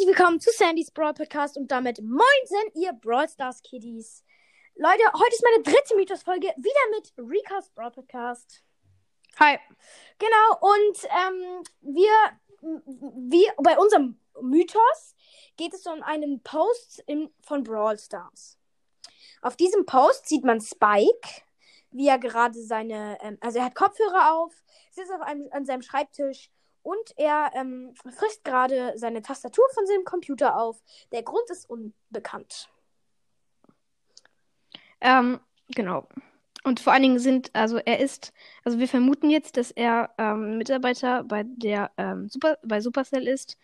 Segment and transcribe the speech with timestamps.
[0.00, 4.24] Herzlich willkommen zu Sandys Brawl Podcast und damit moinsen, ihr Brawl Stars Kiddies.
[4.74, 8.64] Leute, heute ist meine dritte Mythos-Folge wieder mit Rikas Brawl Podcast.
[9.38, 9.58] Hi.
[10.18, 12.10] Genau, und ähm, wir,
[13.28, 15.16] wie bei unserem Mythos
[15.58, 18.58] geht es um einen Post in, von Brawl Stars.
[19.42, 21.42] Auf diesem Post sieht man Spike,
[21.90, 24.54] wie er gerade seine, ähm, also er hat Kopfhörer auf,
[24.92, 26.50] sitzt auf einem, an seinem Schreibtisch
[26.82, 30.82] und er ähm, frisst gerade seine Tastatur von seinem Computer auf.
[31.12, 32.68] Der Grund ist unbekannt.
[35.00, 36.06] Ähm, genau.
[36.62, 38.32] Und vor allen Dingen sind, also er ist,
[38.64, 43.56] also wir vermuten jetzt, dass er ähm, Mitarbeiter bei der ähm, Super, bei Supercell ist.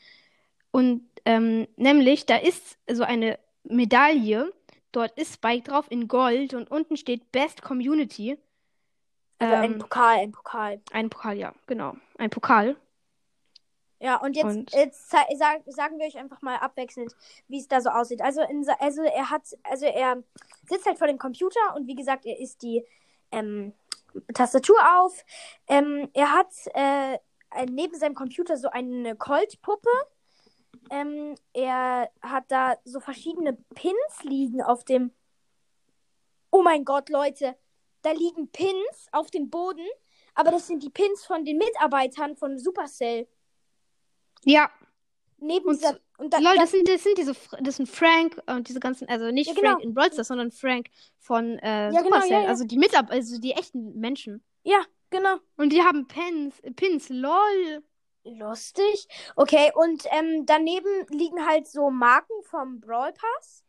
[0.71, 4.53] Und ähm, nämlich, da ist so eine Medaille.
[4.93, 8.39] Dort ist Spike drauf in Gold und unten steht Best Community.
[9.39, 10.81] Also ein Pokal, ein Pokal.
[10.93, 11.97] Ein Pokal, ja, genau.
[12.17, 12.77] Ein Pokal.
[13.99, 17.15] Ja, und jetzt, Und- jetzt sa- sag, sagen wir euch einfach mal abwechselnd,
[17.49, 18.21] wie es da so aussieht.
[18.21, 20.23] Also, in, also er hat, also er
[20.69, 22.85] sitzt halt vor dem Computer und wie gesagt, er isst die
[23.33, 23.73] ähm,
[24.35, 25.25] Tastatur auf.
[25.67, 27.19] Ähm, er hat äh,
[27.51, 29.89] ein- neben seinem Computer so eine Colt-Puppe.
[30.91, 35.11] Ähm, er hat da so verschiedene Pins liegen auf dem.
[36.51, 37.57] Oh mein Gott, Leute,
[38.03, 39.85] da liegen Pins auf dem Boden,
[40.35, 43.27] aber das sind die Pins von den Mitarbeitern von Supercell.
[44.47, 44.71] Ja,
[45.39, 45.99] Neben Und dieser.
[46.19, 49.07] Und da, Lol, da, das sind, das sind diese, das sind Frank und diese ganzen,
[49.09, 49.71] also nicht Ja, genau.
[49.73, 50.87] Frank in Brawl Stars, sondern Frank
[51.19, 52.49] von äh, Ja, genau, Supercell, ja, ja.
[52.49, 54.43] also die Mitarbeiter, also die echten Menschen.
[54.63, 55.37] ja, genau.
[55.59, 57.85] Und die haben Pins, Pins, lol.
[58.25, 59.07] Lustig.
[59.37, 63.63] Okay, und ähm, daneben liegen halt so Marken vom Brawl Pass.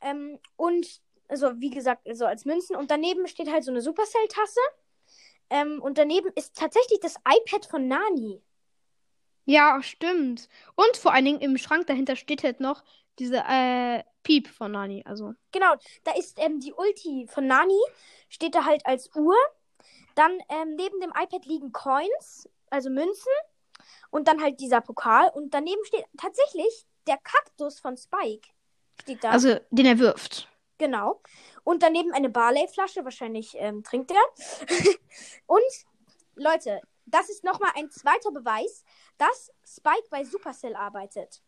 [0.00, 2.76] Ähm, und, also wie gesagt, so als Münzen.
[2.76, 4.60] Und daneben steht halt so eine Supercell-Tasse.
[5.50, 8.42] Ähm, und daneben ist tatsächlich das iPad von Nani.
[9.48, 10.46] Ja, stimmt.
[10.74, 12.84] Und vor allen Dingen im Schrank dahinter steht halt noch
[13.18, 15.02] diese äh, Piep von Nani.
[15.06, 17.80] Also, Genau, da ist ähm, die Ulti von Nani,
[18.28, 19.34] steht da halt als Uhr.
[20.14, 23.32] Dann ähm, neben dem iPad liegen Coins, also Münzen.
[24.10, 25.30] Und dann halt dieser Pokal.
[25.32, 28.50] Und daneben steht tatsächlich der Kaktus von Spike.
[29.00, 29.30] Steht da.
[29.30, 30.46] also den er wirft.
[30.76, 31.22] Genau.
[31.64, 33.02] Und daneben eine Barley-Flasche.
[33.02, 34.66] Wahrscheinlich ähm, trinkt er.
[35.46, 35.62] Und
[36.34, 38.84] Leute, das ist nochmal ein zweiter Beweis,
[39.16, 41.42] dass Spike bei Supercell arbeitet.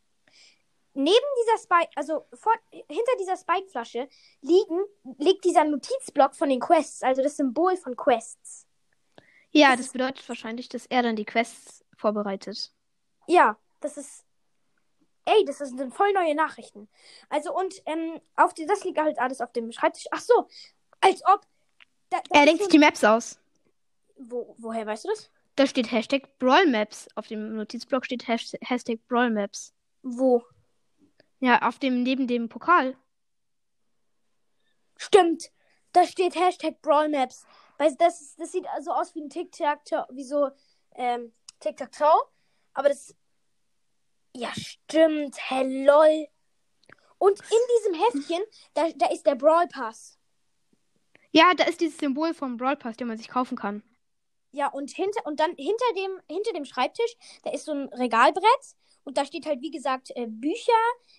[0.93, 4.09] Neben dieser Spike, also vor, hinter dieser Spike-Flasche
[4.41, 4.81] liegen,
[5.19, 8.66] liegt dieser Notizblock von den Quests, also das Symbol von Quests.
[9.53, 12.72] Ja, Das das bedeutet wahrscheinlich, dass er dann die Quests vorbereitet.
[13.27, 14.25] Ja, das ist.
[15.27, 16.88] Ey, das sind voll neue Nachrichten.
[17.28, 20.06] Also, und ähm, auf die, das liegt halt alles auf dem Schreibtisch.
[20.10, 20.48] Ach so,
[21.00, 21.47] als ob.
[22.09, 23.38] Da, das Er denkt so sich die Maps aus.
[24.16, 25.31] Wo, woher weißt du das?
[25.56, 27.09] Da steht Hashtag Brawlmaps.
[27.15, 29.75] Auf dem Notizblock steht Hash Hashtag Brawlmaps.
[30.03, 30.44] Wo?
[31.41, 32.97] Ja, auf dem, neben dem Pokal.
[34.97, 35.50] Stimmt.
[35.93, 37.47] Da steht Hashtag Brawlmaps.
[37.78, 40.50] Weil das, das sieht so aus wie ein Tic-Tac-Toe, wie so
[40.94, 42.22] ähm, Tic-Tac-Toe.
[42.75, 43.15] Aber das.
[44.37, 45.37] Ja, stimmt.
[45.49, 46.28] Hey, lol.
[47.19, 48.43] Und in diesem Heftchen,
[48.75, 50.19] da, da ist der Brawl Pass.
[51.33, 53.83] Ja, da ist dieses Symbol vom Brawl Pass, den man sich kaufen kann.
[54.53, 58.75] Ja, und hinter und dann hinter dem hinter dem Schreibtisch, da ist so ein Regalbrett
[59.05, 60.72] und da steht halt wie gesagt äh, Bücher,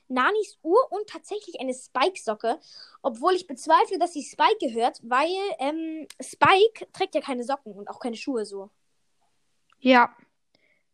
[0.09, 2.59] Nanis Uhr und tatsächlich eine Spike Socke,
[3.01, 7.87] obwohl ich bezweifle, dass sie Spike gehört, weil ähm, Spike trägt ja keine Socken und
[7.89, 8.69] auch keine Schuhe so.
[9.79, 10.13] Ja.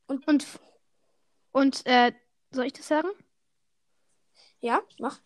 [0.08, 0.46] Und- Und,
[1.52, 2.14] und, äh,
[2.52, 3.10] soll ich das sagen?
[4.62, 5.20] Ja, mach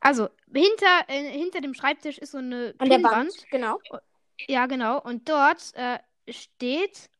[0.00, 3.14] Also, hinter, äh, hinter dem Schreibtisch ist so eine an der Pinnwand.
[3.30, 3.78] Wand, genau.
[4.46, 5.00] Ja, genau.
[5.02, 5.98] Und dort äh,
[6.30, 7.10] steht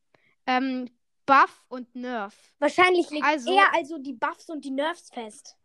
[0.45, 0.89] ähm,
[1.25, 2.35] Buff und Nerf.
[2.59, 5.57] Wahrscheinlich legt Also- er also die Buffs und die Nerfs fest.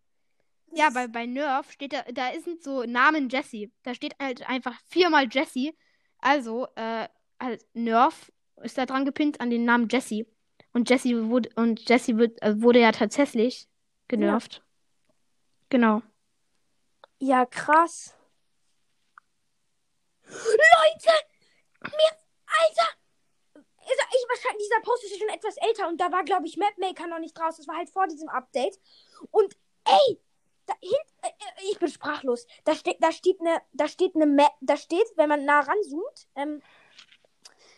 [0.72, 3.70] Ja, ist- bei, bei Nerf steht da, da sind so Namen Jesse.
[3.82, 5.72] Da steht halt einfach viermal Jesse.
[6.18, 7.08] Also, äh,
[7.40, 10.26] halt Nerf ist da dran gepinnt an den Namen Jesse.
[10.72, 13.68] Und Jesse wurde, und Jesse wird, äh, wurde ja tatsächlich
[14.08, 14.62] genervt.
[15.70, 16.02] Genau.
[17.20, 18.14] ja krass.
[20.26, 21.12] Leute,
[21.90, 22.88] mir Alter,
[23.54, 27.06] also ich wahrscheinlich, dieser Post ist schon etwas älter und da war, glaube ich, Mapmaker
[27.06, 27.56] noch nicht draus.
[27.56, 28.78] Das war halt vor diesem Update.
[29.30, 30.20] Und ey,
[30.66, 30.92] da hin,
[31.22, 32.46] äh, äh, ich bin sprachlos.
[32.64, 36.28] Da steht, da steht eine, da steht eine Map, da steht, wenn man nah ranzoomt,
[36.36, 36.62] ähm,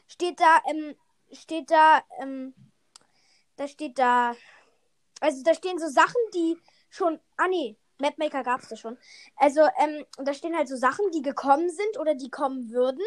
[0.06, 0.96] steht da, ähm,
[1.32, 2.54] steht da, ähm,
[3.56, 4.36] da steht da,
[5.20, 6.56] also da stehen so Sachen, die
[6.90, 8.98] schon, ah nee, Mapmaker gab es da schon.
[9.36, 13.02] Also, ähm, da stehen halt so Sachen, die gekommen sind oder die kommen würden.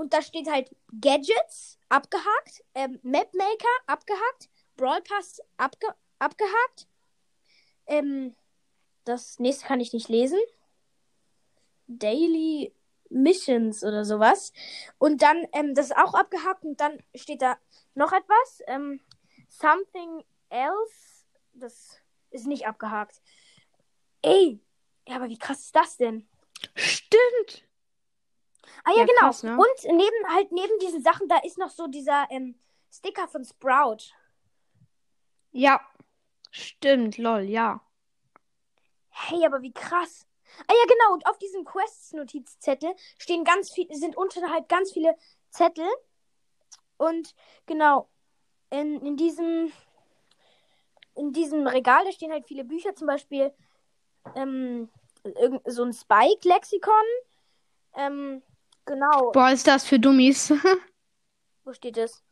[0.00, 4.48] Und da steht halt Gadgets abgehakt, ähm, Mapmaker abgehakt,
[4.78, 5.88] Brawl Pass abge
[6.18, 6.88] abgehakt,
[7.86, 8.34] ähm,
[9.04, 10.38] das nächste kann ich nicht lesen.
[11.86, 12.72] Daily
[13.10, 14.54] Missions oder sowas.
[14.96, 17.58] Und dann, ähm, das ist auch abgehakt und dann steht da
[17.94, 18.62] noch etwas.
[18.68, 19.02] Ähm,
[19.50, 21.26] something else.
[21.52, 22.00] Das
[22.30, 23.20] ist nicht abgehakt.
[24.22, 24.60] Ey,
[25.06, 26.26] ja, aber wie krass ist das denn?
[26.74, 27.64] Stimmt.
[28.90, 29.20] Ah ja, Ja, genau.
[29.20, 29.56] krass, ne?
[29.56, 32.58] Und neben halt neben diesen Sachen, da ist noch so dieser ähm,
[32.90, 34.12] Sticker von Sprout.
[35.52, 35.80] Ja.
[36.52, 37.80] Stimmt, lol, ja.
[39.10, 40.26] Hey, aber wie krass.
[40.66, 41.12] Ah ja, genau.
[41.14, 45.16] Und auf diesem Quests-Notizzettel stehen ganz viel, sind unterhalb ganz viele
[45.50, 45.86] Zettel.
[46.96, 47.34] Und
[47.66, 48.08] genau,
[48.70, 49.72] in, in diesem
[51.14, 53.52] in diesem Regal, da stehen halt viele Bücher, zum Beispiel
[54.34, 54.88] ähm,
[55.22, 56.94] irgend, so ein Spike-Lexikon.
[57.94, 58.42] Ähm,
[58.84, 59.32] genau.
[59.32, 60.52] Brawl Stars für Dummies.
[61.64, 62.22] Wo steht das?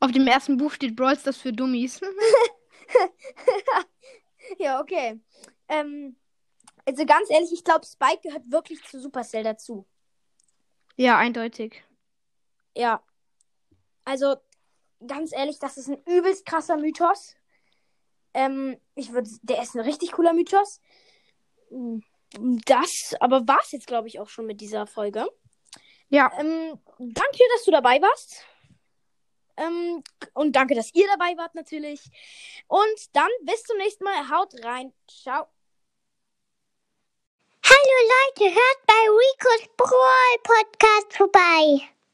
[0.00, 2.00] Auf dem ersten Buch steht Brawl Stars für Dummies.
[4.58, 5.20] Ja, okay.
[5.68, 6.16] Ähm,
[6.84, 9.86] also ganz ehrlich, ich glaube, Spike gehört wirklich zu Supercell dazu.
[10.96, 11.82] ja, eindeutig.
[12.76, 13.02] Ja.
[14.04, 14.36] Also,
[15.06, 17.34] ganz ehrlich, das ist ein übelst krasser Mythos.
[18.34, 20.80] Ähm, ich würde, der ist ein richtig cooler Mythos.
[22.66, 25.26] Das, aber war's jetzt, glaube ich, auch schon mit dieser Folge.
[26.08, 26.32] Ja.
[26.38, 28.44] Ähm, danke, dass du dabei warst.
[29.56, 30.02] Ähm,
[30.34, 32.00] und danke, dass ihr dabei wart, natürlich.
[32.66, 34.28] Und dann bis zum nächsten Mal.
[34.30, 34.92] Haut rein.
[35.08, 35.46] Ciao.
[37.66, 41.93] Hallo Leute, hört bei Ricos Brawl Podcast vorbei.